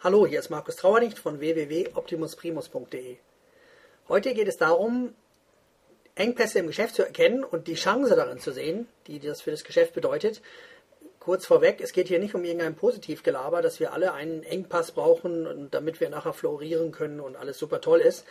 Hallo, 0.00 0.28
hier 0.28 0.38
ist 0.38 0.48
Markus 0.48 0.76
Trauernicht 0.76 1.18
von 1.18 1.40
www.optimusprimus.de. 1.40 3.16
Heute 4.08 4.32
geht 4.32 4.46
es 4.46 4.56
darum, 4.56 5.12
Engpässe 6.14 6.60
im 6.60 6.68
Geschäft 6.68 6.94
zu 6.94 7.02
erkennen 7.02 7.42
und 7.42 7.66
die 7.66 7.74
Chance 7.74 8.14
darin 8.14 8.38
zu 8.38 8.52
sehen, 8.52 8.86
die 9.08 9.18
das 9.18 9.42
für 9.42 9.50
das 9.50 9.64
Geschäft 9.64 9.94
bedeutet. 9.94 10.40
Kurz 11.18 11.46
vorweg, 11.46 11.80
es 11.80 11.92
geht 11.92 12.06
hier 12.06 12.20
nicht 12.20 12.36
um 12.36 12.44
irgendein 12.44 12.76
Positivgelaber, 12.76 13.60
dass 13.60 13.80
wir 13.80 13.92
alle 13.92 14.12
einen 14.12 14.44
Engpass 14.44 14.92
brauchen, 14.92 15.66
damit 15.72 15.98
wir 15.98 16.10
nachher 16.10 16.32
florieren 16.32 16.92
können 16.92 17.18
und 17.18 17.34
alles 17.34 17.58
super 17.58 17.80
toll 17.80 17.98
ist. 17.98 18.24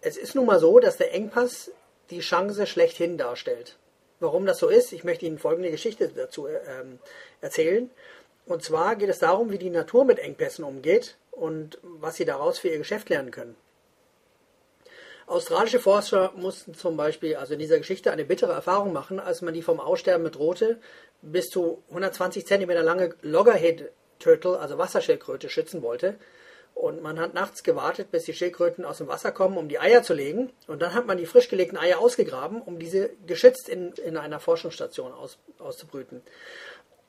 Es 0.00 0.16
ist 0.16 0.34
nun 0.34 0.46
mal 0.46 0.58
so, 0.58 0.78
dass 0.78 0.96
der 0.96 1.12
Engpass 1.12 1.70
die 2.08 2.20
Chance 2.20 2.66
schlechthin 2.66 3.18
darstellt. 3.18 3.76
Warum 4.20 4.46
das 4.46 4.56
so 4.58 4.68
ist, 4.68 4.94
ich 4.94 5.04
möchte 5.04 5.26
Ihnen 5.26 5.38
folgende 5.38 5.70
Geschichte 5.70 6.08
dazu 6.08 6.46
ähm, 6.48 6.98
erzählen. 7.42 7.90
Und 8.46 8.62
zwar 8.62 8.96
geht 8.96 9.08
es 9.08 9.18
darum, 9.18 9.50
wie 9.50 9.58
die 9.58 9.70
Natur 9.70 10.04
mit 10.04 10.18
Engpässen 10.18 10.64
umgeht 10.64 11.16
und 11.30 11.78
was 11.82 12.16
sie 12.16 12.24
daraus 12.24 12.58
für 12.58 12.68
ihr 12.68 12.78
Geschäft 12.78 13.08
lernen 13.08 13.30
können. 13.30 13.56
Australische 15.26 15.80
Forscher 15.80 16.32
mussten 16.36 16.74
zum 16.74 16.98
Beispiel 16.98 17.36
also 17.36 17.54
in 17.54 17.58
dieser 17.58 17.78
Geschichte 17.78 18.12
eine 18.12 18.26
bittere 18.26 18.52
Erfahrung 18.52 18.92
machen, 18.92 19.18
als 19.18 19.40
man 19.40 19.54
die 19.54 19.62
vom 19.62 19.80
Aussterben 19.80 20.24
bedrohte, 20.24 20.78
bis 21.22 21.48
zu 21.48 21.82
120 21.88 22.46
cm 22.46 22.70
lange 22.70 23.14
Loggerhead 23.22 23.90
Turtle, 24.18 24.58
also 24.58 24.76
Wasserschildkröte, 24.76 25.48
schützen 25.48 25.82
wollte. 25.82 26.16
Und 26.74 27.02
man 27.02 27.20
hat 27.20 27.34
nachts 27.34 27.62
gewartet, 27.62 28.10
bis 28.10 28.24
die 28.24 28.34
Schildkröten 28.34 28.84
aus 28.84 28.98
dem 28.98 29.06
Wasser 29.06 29.30
kommen, 29.30 29.56
um 29.56 29.68
die 29.68 29.78
Eier 29.78 30.02
zu 30.02 30.12
legen. 30.12 30.52
Und 30.66 30.82
dann 30.82 30.92
hat 30.92 31.06
man 31.06 31.16
die 31.16 31.26
frisch 31.26 31.48
gelegten 31.48 31.76
Eier 31.76 32.00
ausgegraben, 32.00 32.60
um 32.60 32.78
diese 32.78 33.10
geschützt 33.26 33.68
in, 33.68 33.92
in 33.92 34.16
einer 34.16 34.40
Forschungsstation 34.40 35.12
aus, 35.12 35.38
auszubrüten. 35.58 36.20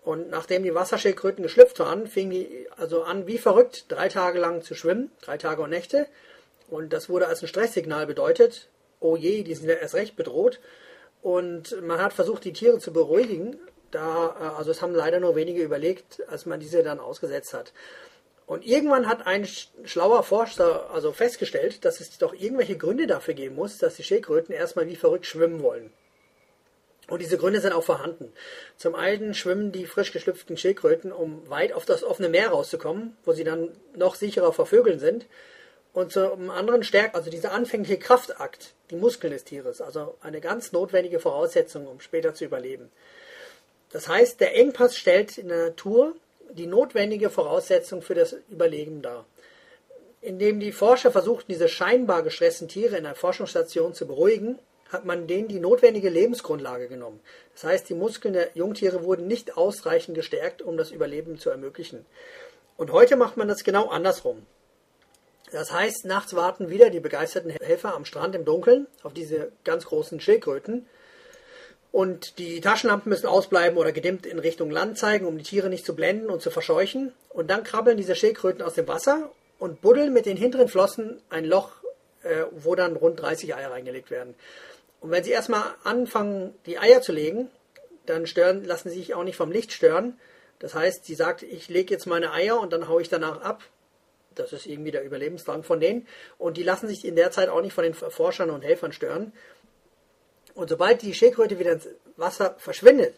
Und 0.05 0.29
nachdem 0.29 0.61
die 0.61 0.75
Wasserschildkröten 0.75 1.41
geschlüpft 1.41 1.79
waren, 1.79 2.05
fingen 2.05 2.29
die 2.29 2.67
also 2.77 3.01
an, 3.01 3.25
wie 3.25 3.39
verrückt, 3.39 3.85
drei 3.87 4.07
Tage 4.07 4.37
lang 4.39 4.61
zu 4.61 4.75
schwimmen, 4.75 5.09
drei 5.21 5.39
Tage 5.39 5.63
und 5.63 5.71
Nächte. 5.71 6.05
Und 6.69 6.93
das 6.93 7.09
wurde 7.09 7.25
als 7.25 7.41
ein 7.41 7.47
Stresssignal 7.47 8.05
bedeutet. 8.05 8.69
Oh 8.99 9.15
je, 9.15 9.41
die 9.41 9.55
sind 9.55 9.67
ja 9.67 9.73
erst 9.73 9.95
recht 9.95 10.15
bedroht. 10.15 10.59
Und 11.23 11.81
man 11.81 11.99
hat 11.99 12.13
versucht, 12.13 12.43
die 12.43 12.53
Tiere 12.53 12.77
zu 12.77 12.93
beruhigen. 12.93 13.57
Da, 13.89 14.35
äh, 14.39 14.57
also 14.57 14.69
es 14.69 14.83
haben 14.83 14.93
leider 14.93 15.19
nur 15.19 15.35
wenige 15.35 15.63
überlegt, 15.63 16.21
als 16.29 16.45
man 16.45 16.59
diese 16.59 16.83
dann 16.83 16.99
ausgesetzt 16.99 17.55
hat. 17.55 17.73
Und 18.45 18.63
irgendwann 18.63 19.07
hat 19.07 19.25
ein 19.25 19.47
schlauer 19.85 20.21
Forscher 20.21 20.91
also 20.91 21.13
festgestellt, 21.13 21.83
dass 21.83 21.99
es 21.99 22.19
doch 22.19 22.35
irgendwelche 22.35 22.77
Gründe 22.77 23.07
dafür 23.07 23.33
geben 23.33 23.55
muss, 23.55 23.79
dass 23.79 23.95
die 23.95 24.03
Schildkröten 24.03 24.53
erstmal 24.53 24.85
wie 24.87 24.95
verrückt 24.95 25.25
schwimmen 25.25 25.63
wollen. 25.63 25.91
Und 27.07 27.21
diese 27.21 27.37
Gründe 27.37 27.61
sind 27.61 27.73
auch 27.73 27.83
vorhanden. 27.83 28.33
Zum 28.77 28.95
einen 28.95 29.33
schwimmen 29.33 29.71
die 29.71 29.85
frisch 29.85 30.11
geschlüpften 30.11 30.57
Schildkröten, 30.57 31.11
um 31.11 31.47
weit 31.49 31.73
auf 31.73 31.85
das 31.85 32.03
offene 32.03 32.29
Meer 32.29 32.49
rauszukommen, 32.49 33.15
wo 33.25 33.33
sie 33.33 33.43
dann 33.43 33.69
noch 33.95 34.15
sicherer 34.15 34.51
vor 34.53 34.65
Vögeln 34.65 34.99
sind. 34.99 35.27
Und 35.93 36.11
zum 36.11 36.49
anderen 36.49 36.83
stärkt 36.83 37.15
also 37.15 37.29
dieser 37.29 37.53
anfängliche 37.53 37.97
Kraftakt 37.97 38.73
die 38.89 38.95
Muskeln 38.95 39.31
des 39.31 39.45
Tieres, 39.45 39.81
also 39.81 40.15
eine 40.21 40.41
ganz 40.41 40.71
notwendige 40.71 41.19
Voraussetzung, 41.19 41.87
um 41.87 41.99
später 42.01 42.33
zu 42.33 42.45
überleben. 42.45 42.91
Das 43.91 44.09
heißt, 44.09 44.41
der 44.41 44.55
Engpass 44.55 44.97
stellt 44.97 45.37
in 45.37 45.47
der 45.47 45.67
Natur 45.67 46.15
die 46.51 46.67
notwendige 46.67 47.29
Voraussetzung 47.29 48.01
für 48.01 48.13
das 48.13 48.35
Überleben 48.49 49.01
dar. 49.01 49.25
Indem 50.21 50.59
die 50.59 50.71
Forscher 50.71 51.11
versuchten, 51.11 51.51
diese 51.51 51.69
scheinbar 51.69 52.23
gestressten 52.23 52.67
Tiere 52.67 52.97
in 52.97 53.03
der 53.03 53.15
Forschungsstation 53.15 53.93
zu 53.93 54.05
beruhigen, 54.05 54.59
hat 54.91 55.05
man 55.05 55.27
denen 55.27 55.47
die 55.47 55.59
notwendige 55.59 56.09
Lebensgrundlage 56.09 56.87
genommen. 56.87 57.19
Das 57.53 57.63
heißt, 57.63 57.89
die 57.89 57.95
Muskeln 57.95 58.33
der 58.33 58.49
Jungtiere 58.53 59.03
wurden 59.03 59.27
nicht 59.27 59.57
ausreichend 59.57 60.15
gestärkt, 60.15 60.61
um 60.61 60.77
das 60.77 60.91
Überleben 60.91 61.39
zu 61.39 61.49
ermöglichen. 61.49 62.05
Und 62.77 62.91
heute 62.91 63.15
macht 63.15 63.37
man 63.37 63.47
das 63.47 63.63
genau 63.63 63.87
andersrum. 63.87 64.45
Das 65.51 65.71
heißt, 65.71 66.05
nachts 66.05 66.35
warten 66.35 66.69
wieder 66.69 66.89
die 66.89 66.99
begeisterten 66.99 67.51
Helfer 67.51 67.95
am 67.95 68.05
Strand 68.05 68.35
im 68.35 68.45
Dunkeln 68.45 68.87
auf 69.03 69.13
diese 69.13 69.51
ganz 69.63 69.85
großen 69.85 70.19
Schildkröten. 70.19 70.85
Und 71.91 72.39
die 72.39 72.59
Taschenlampen 72.59 73.09
müssen 73.09 73.27
ausbleiben 73.27 73.77
oder 73.77 73.93
gedimmt 73.93 74.25
in 74.25 74.39
Richtung 74.39 74.69
Land 74.69 74.97
zeigen, 74.97 75.25
um 75.25 75.37
die 75.37 75.45
Tiere 75.45 75.69
nicht 75.69 75.85
zu 75.85 75.95
blenden 75.95 76.29
und 76.29 76.41
zu 76.41 76.51
verscheuchen. 76.51 77.13
Und 77.29 77.49
dann 77.49 77.63
krabbeln 77.63 77.95
diese 77.95 78.15
Schildkröten 78.15 78.61
aus 78.61 78.73
dem 78.73 78.87
Wasser 78.87 79.31
und 79.59 79.79
buddeln 79.79 80.11
mit 80.11 80.25
den 80.25 80.35
hinteren 80.35 80.67
Flossen 80.67 81.21
ein 81.29 81.45
Loch, 81.45 81.71
äh, 82.23 82.45
wo 82.51 82.75
dann 82.75 82.97
rund 82.97 83.21
30 83.21 83.55
Eier 83.55 83.71
reingelegt 83.71 84.11
werden. 84.11 84.35
Und 85.05 85.11
wenn 85.11 85.23
sie 85.23 85.29
erstmal 85.29 85.75
anfangen, 85.83 86.55
die 86.65 86.79
Eier 86.79 86.99
zu 86.99 87.11
legen, 87.11 87.51
dann 88.07 88.25
stören, 88.25 88.63
lassen 88.63 88.89
sie 88.89 88.95
sich 88.95 89.13
auch 89.13 89.23
nicht 89.23 89.35
vom 89.35 89.51
Licht 89.51 89.71
stören. 89.71 90.19
Das 90.57 90.73
heißt, 90.73 91.05
sie 91.05 91.13
sagt, 91.13 91.43
ich 91.43 91.69
lege 91.69 91.93
jetzt 91.93 92.07
meine 92.07 92.31
Eier 92.31 92.59
und 92.59 92.73
dann 92.73 92.87
haue 92.87 93.03
ich 93.03 93.07
danach 93.07 93.39
ab. 93.41 93.61
Das 94.33 94.51
ist 94.51 94.65
irgendwie 94.65 94.89
der 94.89 95.03
Überlebensdrang 95.03 95.61
von 95.61 95.79
denen. 95.79 96.07
Und 96.39 96.57
die 96.57 96.63
lassen 96.63 96.87
sich 96.87 97.05
in 97.05 97.15
der 97.15 97.29
Zeit 97.29 97.49
auch 97.49 97.61
nicht 97.61 97.73
von 97.73 97.83
den 97.83 97.93
Forschern 97.93 98.49
und 98.49 98.63
Helfern 98.63 98.93
stören. 98.93 99.31
Und 100.55 100.69
sobald 100.69 101.03
die 101.03 101.13
Schildkröte 101.13 101.59
wieder 101.59 101.73
ins 101.73 101.87
Wasser 102.17 102.55
verschwindet, 102.57 103.13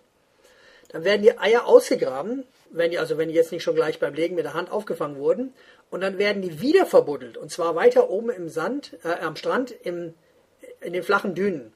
dann 0.90 1.06
werden 1.06 1.22
die 1.22 1.38
Eier 1.38 1.68
ausgegraben, 1.68 2.44
wenn 2.70 2.92
die, 2.92 3.00
also 3.00 3.18
wenn 3.18 3.30
die 3.30 3.36
jetzt 3.36 3.54
nicht 3.54 3.64
schon 3.64 3.76
gleich 3.76 3.98
beim 3.98 4.14
Legen 4.14 4.36
mit 4.36 4.44
der 4.44 4.56
Hand 4.56 4.72
aufgefangen 4.72 5.16
wurden, 5.16 5.54
und 5.90 6.02
dann 6.02 6.18
werden 6.18 6.42
die 6.42 6.60
wieder 6.60 6.86
verbuddelt. 6.86 7.38
Und 7.38 7.50
zwar 7.50 7.76
weiter 7.76 8.10
oben 8.10 8.30
im 8.30 8.50
Sand, 8.50 8.98
äh, 9.06 9.24
am 9.24 9.38
Strand, 9.38 9.72
im, 9.72 10.16
in 10.82 10.94
den 10.94 11.04
flachen 11.04 11.36
Dünen. 11.36 11.74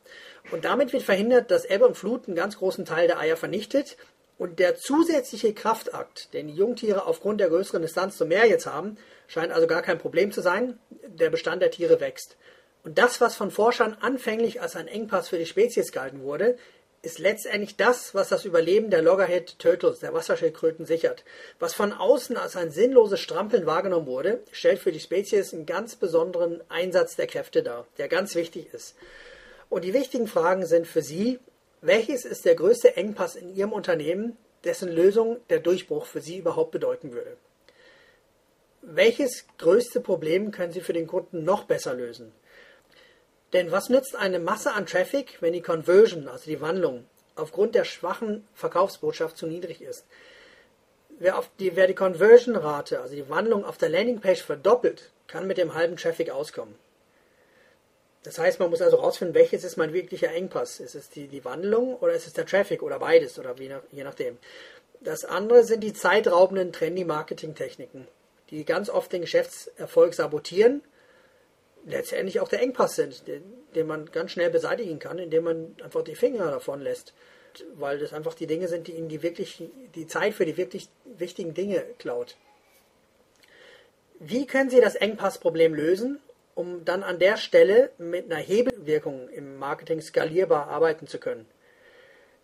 Und 0.52 0.66
damit 0.66 0.94
wird 0.94 1.04
verhindert, 1.04 1.52
dass 1.52 1.66
Ebbe 1.66 1.88
und 1.88 1.98
Flut 1.98 2.28
einen 2.28 2.36
ganz 2.36 2.58
großen 2.58 2.86
Teil 2.86 3.08
der 3.08 3.20
Eier 3.20 3.38
vernichtet. 3.38 3.98
Und 4.38 4.60
der 4.60 4.76
zusätzliche 4.76 5.54
Kraftakt, 5.54 6.34
den 6.34 6.48
die 6.48 6.56
Jungtiere 6.56 7.06
aufgrund 7.06 7.40
der 7.40 7.50
größeren 7.50 7.82
Distanz 7.82 8.18
zum 8.18 8.30
Meer 8.30 8.48
jetzt 8.48 8.66
haben, 8.66 8.98
scheint 9.28 9.52
also 9.52 9.68
gar 9.68 9.84
kein 9.84 10.00
Problem 10.00 10.32
zu 10.32 10.42
sein. 10.42 10.80
Der 11.08 11.30
Bestand 11.30 11.62
der 11.62 11.72
Tiere 11.72 12.00
wächst. 12.00 12.38
Und 12.84 12.98
das, 12.98 13.22
was 13.22 13.36
von 13.36 13.52
Forschern 13.52 13.96
anfänglich 14.02 14.60
als 14.60 14.76
ein 14.76 14.88
Engpass 14.88 15.30
für 15.30 15.38
die 15.38 15.46
Spezies 15.46 15.92
gehalten 15.92 16.24
wurde, 16.24 16.58
ist 17.04 17.18
letztendlich 17.18 17.76
das, 17.78 18.14
was 18.14 18.30
das 18.30 18.46
Überleben 18.46 18.92
der 18.92 19.02
Loggerhead 19.02 19.58
Turtles, 19.58 20.00
der 20.00 20.14
Wasserschildkröten, 20.14 20.86
sichert. 20.86 21.24
Was 21.60 21.74
von 21.74 21.94
außen 21.94 22.38
als 22.38 22.56
ein 22.56 22.70
sinnloses 22.70 23.20
Strampeln 23.20 23.66
wahrgenommen 23.66 24.06
wurde, 24.06 24.42
stellt 24.52 24.80
für 24.80 24.92
die 24.92 25.00
Spezies 25.00 25.54
einen 25.54 25.66
ganz 25.66 25.96
besonderen 25.96 26.62
Einsatz 26.70 27.16
der 27.16 27.26
Kräfte 27.26 27.64
dar, 27.64 27.88
der 27.98 28.08
ganz 28.08 28.36
wichtig 28.36 28.72
ist. 28.74 28.96
Und 29.70 29.84
die 29.84 29.94
wichtigen 29.94 30.28
Fragen 30.28 30.66
sind 30.66 30.86
für 30.86 31.02
Sie, 31.02 31.40
welches 31.82 32.26
ist 32.26 32.46
der 32.46 32.56
größte 32.56 32.96
Engpass 32.96 33.36
in 33.36 33.56
Ihrem 33.56 33.74
Unternehmen, 33.74 34.38
dessen 34.64 34.92
Lösung 34.92 35.38
der 35.50 35.60
Durchbruch 35.60 36.06
für 36.06 36.22
Sie 36.22 36.38
überhaupt 36.38 36.72
bedeuten 36.72 37.14
würde? 37.14 37.36
Welches 38.84 39.46
größte 39.58 40.02
Problem 40.02 40.52
können 40.52 40.72
Sie 40.72 40.82
für 40.82 40.94
den 40.94 41.08
Kunden 41.08 41.44
noch 41.44 41.64
besser 41.64 41.96
lösen? 41.96 42.32
Denn 43.54 43.72
was 43.72 43.90
nützt 43.90 44.16
eine 44.16 44.40
Masse 44.40 44.74
an 44.74 44.86
Traffic, 44.86 45.38
wenn 45.42 45.54
die 45.54 45.62
Conversion, 45.62 46.28
also 46.28 46.46
die 46.46 46.62
Wandlung, 46.62 47.06
aufgrund 47.36 47.76
der 47.76 47.84
schwachen 47.84 48.48
Verkaufsbotschaft 48.54 49.38
zu 49.38 49.48
niedrig 49.48 49.82
ist? 49.82 50.06
Wer, 51.20 51.44
die, 51.60 51.76
wer 51.76 51.88
die 51.88 51.96
Conversion-Rate, 51.96 53.02
also 53.02 53.14
die 53.14 53.30
Wandlung 53.30 53.66
auf 53.66 53.78
der 53.78 53.90
Landingpage 53.90 54.42
verdoppelt, 54.42 55.12
kann 55.28 55.48
mit 55.48 55.58
dem 55.58 55.74
halben 55.74 55.98
Traffic 55.98 56.30
auskommen. 56.32 56.76
Das 58.24 58.38
heißt, 58.38 58.60
man 58.60 58.70
muss 58.70 58.82
also 58.82 58.98
herausfinden, 58.98 59.34
welches 59.34 59.64
ist 59.64 59.78
mein 59.78 59.94
wirklicher 59.94 60.32
Engpass. 60.32 60.80
Ist 60.80 60.96
es 60.96 61.10
die, 61.10 61.28
die 61.28 61.44
Wandlung 61.44 61.96
oder 61.98 62.14
ist 62.14 62.28
es 62.28 62.34
der 62.34 62.46
Traffic 62.46 62.84
oder 62.84 63.00
beides 63.00 63.40
oder 63.40 63.56
je, 63.58 63.70
nach, 63.70 63.82
je 63.92 64.04
nachdem. 64.04 64.38
Das 65.00 65.26
andere 65.26 65.64
sind 65.64 65.82
die 65.84 65.94
zeitraubenden 65.94 66.72
Trendy-Marketing-Techniken, 66.72 68.08
die 68.52 68.64
ganz 68.66 68.90
oft 68.90 69.12
den 69.12 69.22
Geschäftserfolg 69.22 70.14
sabotieren, 70.14 70.82
letztendlich 71.86 72.40
auch 72.40 72.48
der 72.48 72.62
Engpass 72.62 72.96
sind, 72.96 73.28
den, 73.28 73.44
den 73.76 73.88
man 73.88 74.06
ganz 74.12 74.32
schnell 74.32 74.50
beseitigen 74.50 75.00
kann, 75.00 75.20
indem 75.20 75.44
man 75.44 75.76
einfach 75.84 76.04
die 76.04 76.16
Finger 76.16 76.50
davon 76.52 76.82
lässt. 76.82 77.14
Weil 77.76 78.00
das 78.00 78.14
einfach 78.14 78.34
die 78.34 78.48
Dinge 78.48 78.68
sind, 78.68 78.88
die 78.88 78.94
ihnen 78.94 79.10
die 79.10 79.24
wirklich, 79.24 79.64
die 79.96 80.08
Zeit 80.08 80.34
für 80.34 80.46
die 80.46 80.58
wirklich 80.58 80.88
wichtigen 81.06 81.54
Dinge 81.54 81.84
klaut. 81.98 82.38
Wie 84.20 84.46
können 84.46 84.70
Sie 84.70 84.80
das 84.80 84.96
Engpassproblem 84.96 85.74
lösen 85.74 86.20
um 86.56 86.86
dann 86.86 87.04
an 87.04 87.20
der 87.20 87.38
Stelle 87.38 87.92
mit 87.98 88.32
einer 88.32 88.42
Hebelwirkung 88.42 89.30
im 89.30 89.58
Marketing 89.58 90.02
skalierbar 90.02 90.68
arbeiten 90.68 91.08
zu 91.08 91.18
können. 91.18 91.46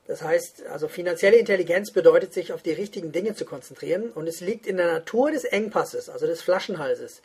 Das 0.08 0.22
heißt, 0.22 0.66
also 0.68 0.88
finanzielle 0.88 1.38
Intelligenz 1.38 1.92
bedeutet, 1.92 2.34
sich 2.34 2.54
auf 2.54 2.62
die 2.62 2.72
richtigen 2.72 3.12
Dinge 3.12 3.36
zu 3.36 3.44
konzentrieren 3.44 4.10
und 4.12 4.28
es 4.28 4.40
liegt 4.40 4.66
in 4.66 4.78
der 4.78 4.92
Natur 4.92 5.32
des 5.32 5.44
Engpasses, 5.44 6.10
also 6.10 6.26
des 6.26 6.42
Flaschenhalses, 6.42 7.22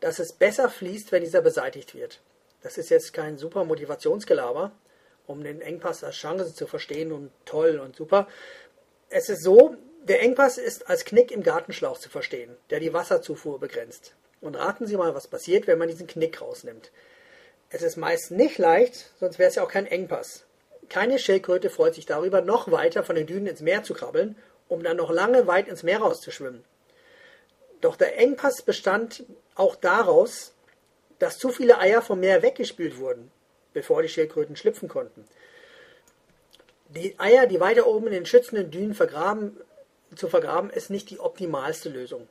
dass 0.00 0.18
es 0.18 0.32
besser 0.32 0.68
fließt, 0.68 1.12
wenn 1.12 1.22
dieser 1.22 1.42
beseitigt 1.42 1.94
wird. 1.94 2.20
Das 2.62 2.78
ist 2.78 2.90
jetzt 2.90 3.12
kein 3.12 3.38
super 3.38 3.64
Motivationsgelaber, 3.64 4.72
um 5.26 5.42
den 5.44 5.60
Engpass 5.60 6.04
als 6.04 6.16
Chance 6.16 6.54
zu 6.54 6.66
verstehen 6.66 7.12
und 7.12 7.30
toll 7.44 7.78
und 7.78 7.96
super. 7.96 8.26
Es 9.08 9.28
ist 9.28 9.42
so, 9.42 9.76
der 10.02 10.22
Engpass 10.22 10.58
ist 10.58 10.88
als 10.88 11.04
Knick 11.04 11.30
im 11.30 11.42
Gartenschlauch 11.42 11.98
zu 11.98 12.08
verstehen, 12.08 12.56
der 12.70 12.80
die 12.80 12.92
Wasserzufuhr 12.92 13.60
begrenzt. 13.60 14.14
Und 14.40 14.56
raten 14.56 14.86
Sie 14.86 14.96
mal, 14.96 15.14
was 15.14 15.28
passiert, 15.28 15.66
wenn 15.66 15.78
man 15.78 15.88
diesen 15.88 16.06
Knick 16.06 16.40
rausnimmt. 16.40 16.90
Es 17.68 17.82
ist 17.82 17.96
meist 17.96 18.30
nicht 18.30 18.58
leicht, 18.58 19.12
sonst 19.20 19.38
wäre 19.38 19.48
es 19.48 19.54
ja 19.54 19.62
auch 19.62 19.70
kein 19.70 19.86
Engpass. 19.86 20.44
Keine 20.88 21.18
Schildkröte 21.18 21.70
freut 21.70 21.94
sich 21.94 22.06
darüber, 22.06 22.40
noch 22.40 22.72
weiter 22.72 23.04
von 23.04 23.14
den 23.14 23.26
Dünen 23.26 23.46
ins 23.46 23.60
Meer 23.60 23.84
zu 23.84 23.94
krabbeln, 23.94 24.36
um 24.68 24.82
dann 24.82 24.96
noch 24.96 25.10
lange 25.10 25.46
weit 25.46 25.68
ins 25.68 25.82
Meer 25.82 26.00
rauszuschwimmen. 26.00 26.64
Doch 27.80 27.96
der 27.96 28.18
Engpass 28.18 28.62
bestand 28.62 29.24
auch 29.54 29.76
daraus, 29.76 30.52
dass 31.18 31.38
zu 31.38 31.50
viele 31.50 31.78
Eier 31.78 32.02
vom 32.02 32.20
Meer 32.20 32.42
weggespült 32.42 32.98
wurden, 32.98 33.30
bevor 33.72 34.02
die 34.02 34.08
Schildkröten 34.08 34.56
schlüpfen 34.56 34.88
konnten. 34.88 35.24
Die 36.88 37.18
Eier, 37.18 37.46
die 37.46 37.60
weiter 37.60 37.86
oben 37.86 38.06
in 38.08 38.12
den 38.12 38.26
schützenden 38.26 38.70
Dünen 38.70 38.94
vergraben, 38.94 39.56
zu 40.16 40.28
vergraben, 40.28 40.70
ist 40.70 40.90
nicht 40.90 41.10
die 41.10 41.20
optimalste 41.20 41.88
Lösung. 41.88 42.26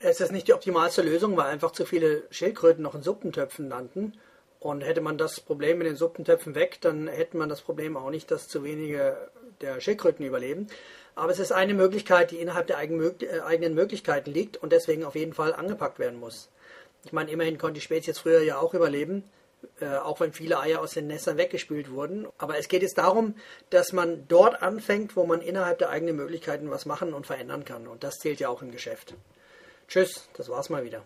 Es 0.00 0.20
ist 0.20 0.32
nicht 0.32 0.48
die 0.48 0.52
optimalste 0.52 1.02
Lösung, 1.02 1.36
weil 1.36 1.46
einfach 1.46 1.72
zu 1.72 1.84
viele 1.84 2.24
Schildkröten 2.30 2.82
noch 2.82 2.94
in 2.94 3.02
Suppentöpfen 3.02 3.68
landen. 3.68 4.18
Und 4.60 4.80
hätte 4.82 5.00
man 5.00 5.18
das 5.18 5.40
Problem 5.40 5.78
mit 5.78 5.86
den 5.86 5.96
Suppentöpfen 5.96 6.54
weg, 6.54 6.78
dann 6.80 7.06
hätte 7.06 7.36
man 7.36 7.48
das 7.48 7.60
Problem 7.60 7.96
auch 7.96 8.10
nicht, 8.10 8.30
dass 8.30 8.48
zu 8.48 8.64
wenige 8.64 9.30
der 9.60 9.80
Schildkröten 9.80 10.26
überleben. 10.26 10.66
Aber 11.14 11.32
es 11.32 11.38
ist 11.38 11.52
eine 11.52 11.74
Möglichkeit, 11.74 12.30
die 12.30 12.40
innerhalb 12.40 12.66
der 12.66 12.78
äh, 12.78 13.40
eigenen 13.40 13.74
Möglichkeiten 13.74 14.32
liegt 14.32 14.56
und 14.56 14.72
deswegen 14.72 15.04
auf 15.04 15.14
jeden 15.14 15.32
Fall 15.32 15.54
angepackt 15.54 15.98
werden 15.98 16.18
muss. 16.18 16.48
Ich 17.04 17.12
meine, 17.12 17.30
immerhin 17.30 17.58
konnte 17.58 17.74
die 17.74 17.80
Spezies 17.80 18.18
früher 18.18 18.42
ja 18.42 18.58
auch 18.58 18.74
überleben, 18.74 19.24
äh, 19.80 19.96
auch 19.96 20.20
wenn 20.20 20.32
viele 20.32 20.60
Eier 20.60 20.80
aus 20.80 20.94
den 20.94 21.06
Nestern 21.06 21.36
weggespült 21.36 21.90
wurden. 21.90 22.26
Aber 22.38 22.58
es 22.58 22.68
geht 22.68 22.82
jetzt 22.82 22.98
darum, 22.98 23.34
dass 23.70 23.92
man 23.92 24.26
dort 24.28 24.62
anfängt, 24.62 25.16
wo 25.16 25.26
man 25.26 25.40
innerhalb 25.40 25.78
der 25.78 25.90
eigenen 25.90 26.16
Möglichkeiten 26.16 26.70
was 26.70 26.86
machen 26.86 27.14
und 27.14 27.26
verändern 27.26 27.64
kann. 27.64 27.86
Und 27.86 28.04
das 28.04 28.18
zählt 28.18 28.40
ja 28.40 28.48
auch 28.48 28.62
im 28.62 28.70
Geschäft. 28.70 29.14
Tschüss, 29.88 30.28
das 30.34 30.48
war's 30.48 30.68
mal 30.68 30.84
wieder. 30.84 31.02